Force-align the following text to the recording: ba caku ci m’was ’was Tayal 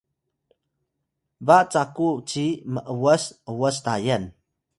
ba 1.45 1.57
caku 1.71 2.07
ci 2.29 2.45
m’was 2.73 3.23
’was 3.59 3.77
Tayal 3.85 4.23